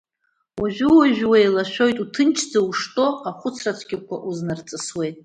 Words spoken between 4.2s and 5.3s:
узнарҵасуеит.